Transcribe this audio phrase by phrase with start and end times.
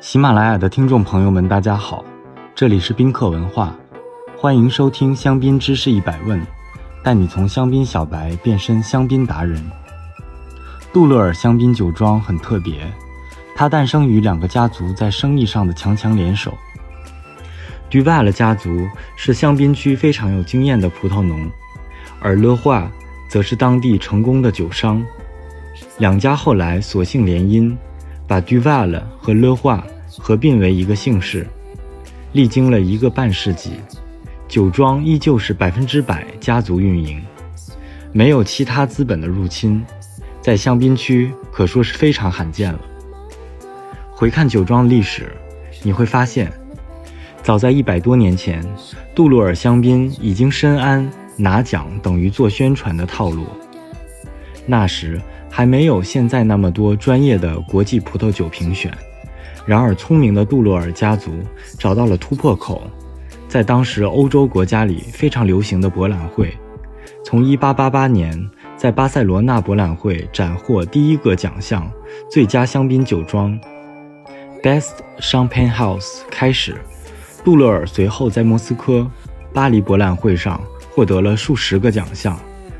[0.00, 2.02] 喜马拉雅的听众朋友们，大家好，
[2.54, 3.76] 这里是宾客文化，
[4.34, 6.40] 欢迎收听香槟知识一百问，
[7.04, 9.62] 带你从香槟小白变身香槟达人。
[10.90, 12.90] 杜勒尔香槟酒庄很特别，
[13.54, 16.56] 它诞生于两个家族在生意上的强强联手。
[17.90, 21.46] 杜瓦勒家族是香槟区非常有经验的葡萄农，
[22.22, 22.90] 而勒化
[23.28, 25.04] 则是当地成功的酒商。
[25.98, 27.76] 两家后来索性联姻。
[28.30, 29.84] 把 Duval 和 Le 化
[30.16, 31.44] 合并为一个姓氏，
[32.30, 33.72] 历经了一个半世纪，
[34.46, 37.20] 酒庄依旧是百分之百家族运营，
[38.12, 39.84] 没有其他资本的入侵，
[40.40, 42.78] 在香槟区可说是非常罕见了。
[44.12, 45.32] 回看酒庄历史，
[45.82, 46.52] 你会发现，
[47.42, 48.64] 早在一百多年前，
[49.12, 51.04] 杜鲁尔香槟已经深谙
[51.36, 53.44] 拿奖等于做宣传的套路，
[54.66, 55.20] 那时。
[55.50, 58.90] 还没有现在那么多专业的国际葡萄酒评选，
[59.66, 61.32] 然而聪明的杜洛尔家族
[61.76, 62.82] 找到了突破口，
[63.48, 66.56] 在当时欧洲国家里非常流行的博览会，
[67.24, 71.90] 从1888年在巴塞罗那博览会斩获第一个奖项——
[72.30, 73.58] 最佳香槟酒庄
[74.62, 76.76] （Best Champagne House） 开始，
[77.44, 79.10] 杜勒尔随后在莫斯科、
[79.52, 80.62] 巴黎博览会上
[80.94, 82.38] 获得了数十个奖项，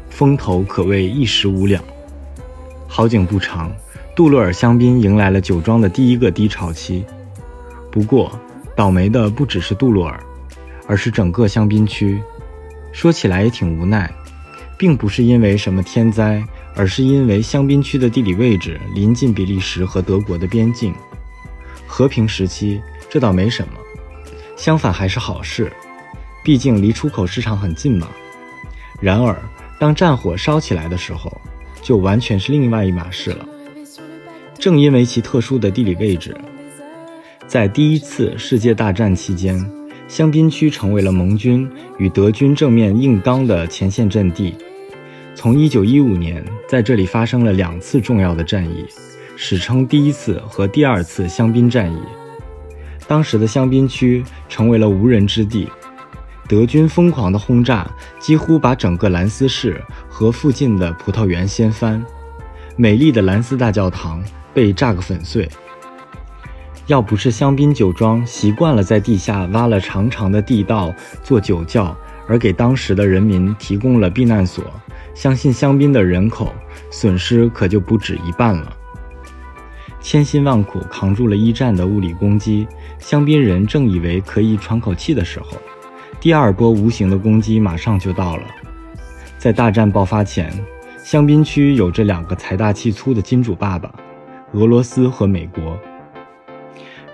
[0.08, 1.82] 风头可谓一时无两。
[2.92, 3.72] 好景不长，
[4.16, 7.04] 杜洛尔香槟迎来了酒庄的第一个低潮期。
[7.88, 8.36] 不过，
[8.74, 10.20] 倒霉的不只是杜洛尔，
[10.88, 12.20] 而是整个香槟区。
[12.90, 14.12] 说起来也挺无奈，
[14.76, 16.42] 并不是因为什么天灾，
[16.74, 20.92] 而是因为香槟区的地理位置临近比利时和德国的边境。
[21.86, 23.74] 和平时期，这倒没什么；
[24.56, 25.72] 相反还是好事，
[26.42, 28.08] 毕竟离出口市场很近嘛。
[29.00, 29.40] 然而，
[29.78, 31.40] 当战火烧起来的时候，
[31.82, 33.46] 就完全是另外一码事了。
[34.58, 36.36] 正因为其特殊的地理位置，
[37.46, 39.58] 在第一次世界大战期间，
[40.06, 41.68] 香槟区成为了盟军
[41.98, 44.54] 与德军正面硬刚的前线阵地。
[45.34, 48.84] 从1915年，在这里发生了两次重要的战役，
[49.36, 51.98] 史称第一次和第二次香槟战役。
[53.08, 55.66] 当时的香槟区成为了无人之地。
[56.50, 57.88] 德军疯狂的轰炸，
[58.18, 62.04] 几乎把整个兰斯市和附近的葡萄园掀翻，
[62.74, 64.20] 美丽的兰斯大教堂
[64.52, 65.48] 被炸个粉碎。
[66.88, 71.96] 要不是香槟酒庄习惯了在地下挖了长长的地道做酒窖，
[72.26, 74.64] 而给当时的人民提供了避难所，
[75.14, 76.52] 相信香槟的人口
[76.90, 78.76] 损失可就不止一半了。
[80.00, 82.66] 千辛万苦扛住了一战的物理攻击，
[82.98, 85.46] 香槟人正以为可以喘口气的时候。
[86.20, 88.42] 第二波无形的攻击马上就到了。
[89.38, 90.52] 在大战爆发前，
[91.02, 93.90] 香槟区有着两个财大气粗的金主爸爸：
[94.52, 95.78] 俄罗斯和美国。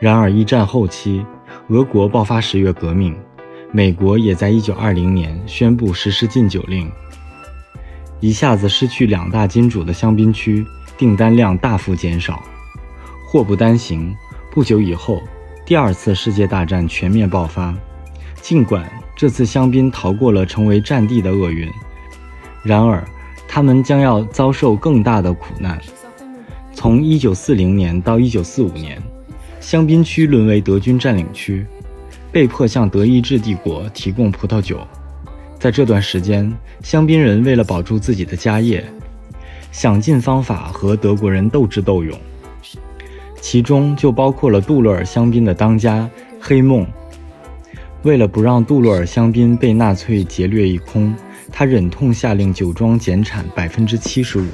[0.01, 1.25] 然而一战后期，
[1.69, 3.17] 俄国爆发十月革命，
[3.71, 6.91] 美国也在1920年宣布实施禁酒令，
[8.19, 10.67] 一下子失去两大金主的香槟区
[10.99, 12.43] 订单量大幅减少。
[13.25, 14.13] 祸不单行，
[14.51, 15.23] 不久以后，
[15.65, 17.73] 第二次世界大战全面爆发。
[18.49, 21.69] 尽管这次香槟逃过了成为战地的厄运，
[22.63, 23.05] 然而
[23.49, 25.77] 他们将要遭受更大的苦难。
[26.73, 29.03] 从1940年到1945年，
[29.59, 31.67] 香槟区沦为德军占领区，
[32.31, 34.79] 被迫向德意志帝国提供葡萄酒。
[35.59, 36.49] 在这段时间，
[36.85, 38.85] 香槟人为了保住自己的家业，
[39.73, 42.17] 想尽方法和德国人斗智斗勇，
[43.41, 46.09] 其中就包括了杜勒尔香槟的当家
[46.41, 46.87] 黑梦。
[48.07, 51.13] 为了不让杜洛尔香槟被纳粹劫掠一空，
[51.51, 54.47] 他忍痛下令酒庄减产百分之七十五。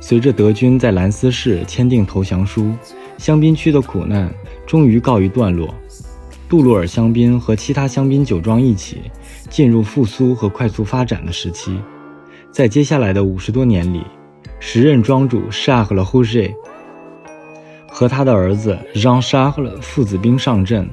[0.00, 2.72] 随着德军在兰斯市签订投降书，
[3.16, 4.28] 香槟区的苦难
[4.66, 5.72] 终于告一段落。
[6.48, 9.02] 杜洛尔香槟和其他香槟酒庄一起
[9.48, 11.78] 进入复苏和快速发展的时期。
[12.50, 14.02] 在接下来的五十多年里，
[14.58, 16.52] 时任庄主沙赫勒·胡谢
[17.86, 20.90] 和他的儿子让·沙赫勒父子兵上阵。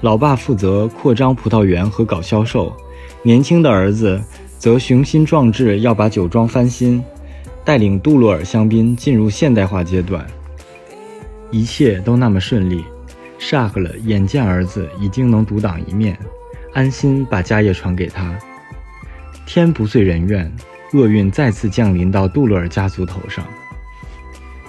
[0.00, 2.72] 老爸负责扩张葡萄园和搞销售，
[3.20, 4.22] 年轻的儿子
[4.56, 7.02] 则雄心壮志要把酒庄翻新，
[7.64, 10.24] 带领杜洛尔香槟进入现代化阶段。
[11.50, 12.84] 一切都那么顺利，
[13.40, 16.16] 沙克勒眼见儿子已经能独当一面，
[16.72, 18.38] 安心把家业传给他。
[19.46, 20.48] 天不遂人愿，
[20.92, 23.44] 厄运再次降临到杜洛尔家族头上。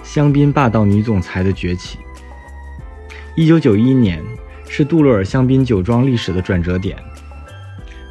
[0.02, 1.98] 香槟霸道女总裁的崛起。
[3.36, 4.20] 一九九一年。
[4.72, 6.96] 是杜洛尔香槟酒庄历史的转折点。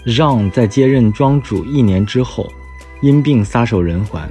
[0.04, 2.52] 让在接任庄主一年之后，
[3.02, 4.30] 因病撒手人寰。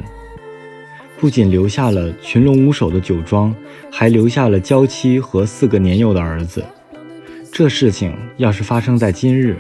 [1.19, 3.55] 不仅留下了群龙无首的酒庄，
[3.91, 6.63] 还留下了娇妻和四个年幼的儿子。
[7.51, 9.57] 这事情要是发生在今日，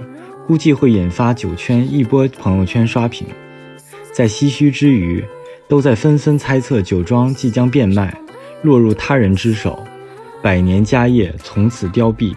[0.46, 3.26] 估计会引发酒圈一波朋友圈刷屏。
[4.12, 5.24] 在唏嘘之余，
[5.68, 8.14] 都在纷纷猜测酒庄即将变卖，
[8.62, 9.82] 落入他人之手，
[10.42, 12.34] 百年家业从此凋敝。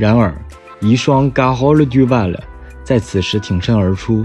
[0.00, 0.34] 然而，
[0.80, 2.34] 遗孀 Gahol Duval
[2.82, 4.24] 在此时挺身而出，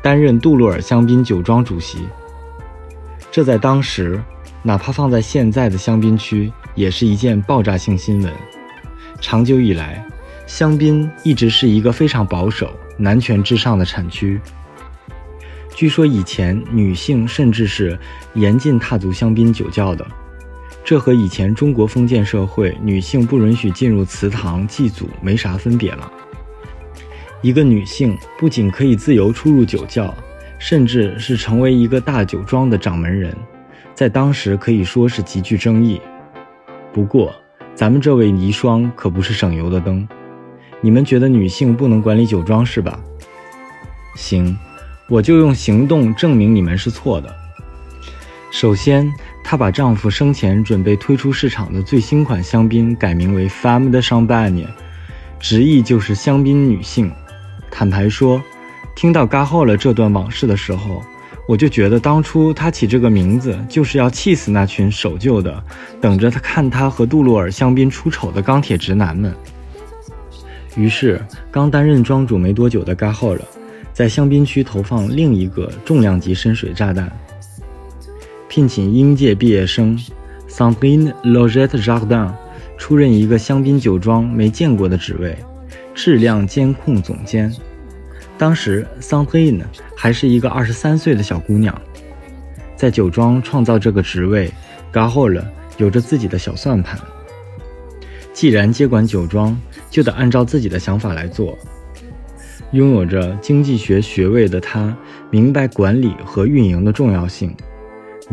[0.00, 2.08] 担任杜洛尔香槟酒庄主席。
[3.30, 4.18] 这在当时，
[4.62, 8.32] 哪怕放在现在的香槟区，也是一件爆炸性新闻。
[9.20, 10.02] 长久以来，
[10.46, 14.40] 香槟一直是一个非常保守、男权至上的产区。
[15.76, 17.98] 据说以前女性甚至是
[18.32, 20.06] 严禁踏足香槟酒窖的，
[20.84, 26.10] 这和以前中国封建社会女性不允许进入祠堂祭祖没啥分别了。
[27.42, 30.14] 一个女性不仅可以自由出入酒窖。
[30.62, 33.34] 甚至是成为一个大酒庄的掌门人，
[33.94, 35.98] 在当时可以说是极具争议。
[36.92, 37.34] 不过，
[37.74, 40.06] 咱们这位遗孀可不是省油的灯。
[40.82, 43.00] 你们觉得女性不能管理酒庄是吧？
[44.16, 44.54] 行，
[45.08, 47.34] 我就用行动证明你们是错的。
[48.50, 49.12] 首先，
[49.42, 54.66] 她把丈夫生前准备推出市场的最新款香槟改名为 “Femme de Champagne”，
[55.38, 57.10] 直译就是“香槟女性”。
[57.70, 58.42] 坦白说。
[58.96, 61.02] 听到嘎后了这段往事的时候，
[61.46, 65.62] 我就觉得当初他起这个名字就是要气死那群守旧的、
[66.00, 69.34] 等着他看他和杜洛尔香槟出丑的钢铁直男们。
[70.76, 73.42] 于是，刚担任庄主没多久的嘎后了，
[73.94, 77.10] 在香槟区投放另一个重量级深水炸弹，
[78.50, 79.96] 聘请应届毕业生
[80.48, 82.32] Sandrine Logette Jardin
[82.76, 85.38] 出任一个香槟酒庄没见过的职位——
[85.94, 87.54] 质量监控总监。
[88.36, 89.64] 当时桑特伊呢
[89.96, 91.80] 还是一个二十三岁的小姑娘，
[92.74, 94.52] 在酒庄创造这个职位，
[94.90, 96.98] 嘎后了有着自己的小算盘。
[98.32, 99.56] 既然接管酒庄，
[99.88, 101.56] 就得按照自己的想法来做。
[102.72, 104.96] 拥有着经济学学位的她，
[105.30, 107.54] 明白管理和运营的重要性。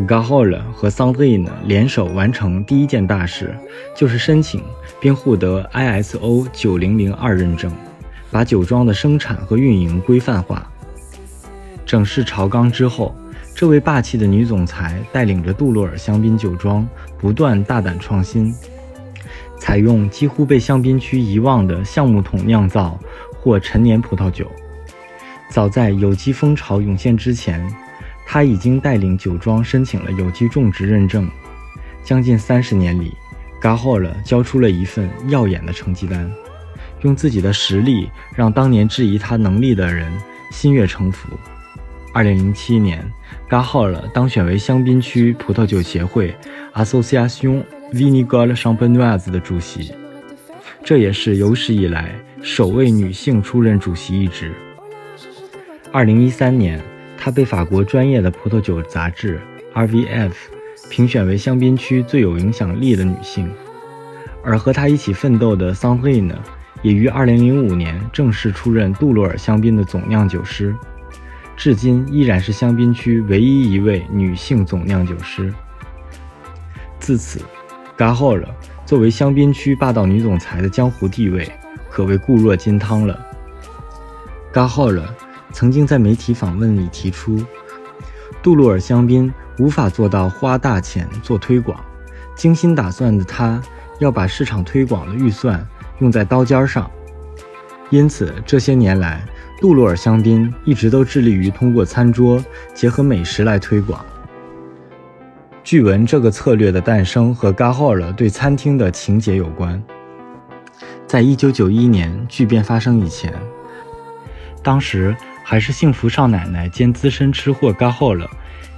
[0.06, 3.56] 嘎后了和桑特伊呢联手完成第一件大事，
[3.96, 4.64] 就是申请
[5.00, 7.72] 并获得 ISO 九零零二认证。
[8.30, 10.70] 把酒庄的生产和运营规范化。
[11.86, 13.16] 整饰朝纲之后，
[13.56, 16.86] 这位霸气的女总裁带领着杜洛尔香槟酒庄
[17.18, 18.54] 不断大胆创新，
[19.58, 23.00] 采用几乎被香槟区遗忘的橡木桶酿造
[23.40, 24.52] 或陈年葡萄酒。
[25.50, 27.66] 早在有机风潮涌现之前，
[28.28, 31.28] 他已经带领酒庄申请了有机种植认证。
[32.04, 33.14] 将近三十年里
[33.62, 36.30] ，g a h o r 交出了一份耀眼的成绩单。
[37.02, 40.12] 用自己的实力让当年质疑他能力的人
[40.52, 41.30] 心悦诚服。
[42.14, 43.00] 二零零七年
[43.50, 46.36] ，g a h o r 当选为香槟区葡萄酒协会
[46.74, 47.64] （Association
[47.94, 49.94] Vinicole Champenoise） 的主席，
[50.84, 54.52] 这也是有史以来首位女性出任主席一职。
[55.92, 56.82] 二零一三年，
[57.28, 59.42] 她被法国专业的葡萄酒杂志
[59.74, 60.32] （RVF）
[60.90, 63.52] 评选为香槟区最有影响力的女性，
[64.42, 66.34] 而和她一起奋斗的桑菲呢？
[66.84, 70.74] 也于2005年正式出任杜洛尔香槟的总酿酒师，
[71.58, 75.54] 至今依然是香槟区唯一一位女性总酿酒师。
[76.98, 77.42] 自此，
[77.98, 78.48] 嘎霍尔
[78.86, 81.46] 作为香槟区霸道女总裁的江湖地位
[81.90, 83.20] 可谓固若金汤了。
[84.50, 85.04] 嘎霍尔
[85.58, 87.44] 曾经在媒体访问里提出，
[88.44, 91.84] 杜洛尔香槟无法做到花大钱做推广，
[92.36, 93.60] 精心打算的他
[93.98, 95.68] 要把市场推广的预算。
[95.98, 96.88] 用在刀尖上，
[97.90, 99.26] 因此这些年来，
[99.60, 102.40] 杜洛尔香槟一直都致力于通过餐桌
[102.76, 104.06] 结合美食来推广。
[105.64, 109.82] 据闻这个策略的诞生和嘎霍尔对餐厅的情结有关。
[111.08, 113.34] 在一九九一年巨变发生以前，
[114.62, 115.16] 当时
[115.50, 118.20] 还是幸福少奶奶兼资深吃货嘎霍尔，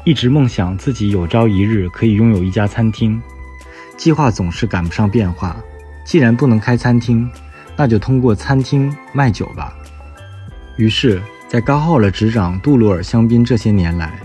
[0.06, 3.20] 一直梦想自己有朝一日可以拥有一家餐厅，
[3.98, 5.58] 计划总是赶不上变化。
[6.06, 7.28] 既然不能开餐厅，
[7.76, 9.74] 那就通过餐厅卖酒吧。
[10.78, 14.20] 于是，在高浩了执掌杜鲁尔香槟这些年来，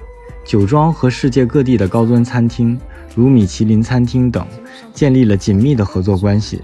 [0.44, 2.78] 酒庄和世界各地的高端餐厅，
[3.14, 4.46] 如米其林餐厅等，
[4.92, 6.60] 建立了紧密的合作关系。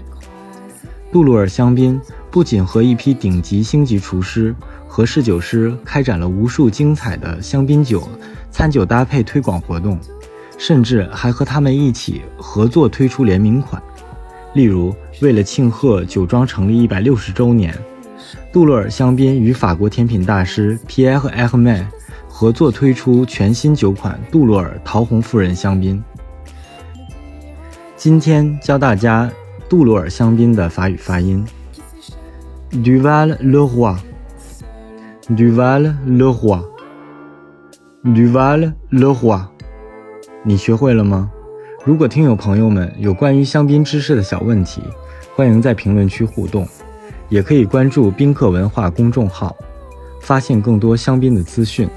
[1.11, 4.55] 杜鲁尔香槟不仅和一批顶级星级厨师
[4.93, 8.05] 和侍酒师开展了无数精彩的香槟酒
[8.49, 9.97] 餐酒搭配推广活动，
[10.57, 13.81] 甚至还和他们一起合作推出联名款。
[14.53, 17.73] 例如，为了庆贺酒庄成立一百六十周年，
[18.51, 21.89] 杜洛尔香槟与法国甜品大师皮埃尔·埃赫曼
[22.27, 26.03] 合作推出全新酒款杜洛尔桃红夫人香槟。
[27.95, 29.31] 今天教大家
[29.69, 31.47] 杜洛尔香槟的法语发音
[32.73, 33.95] ：Duval lovoir。
[35.35, 36.61] Duval le hua
[38.03, 39.47] duval le hua
[40.43, 41.31] 你学会了吗？
[41.85, 44.81] 如果听友朋友们有关于香槟知识的小问题，
[45.33, 46.67] 欢迎在评论区互动，
[47.29, 49.55] 也可以关注宾客文化公众号，
[50.19, 51.87] 发现更多香槟的资讯。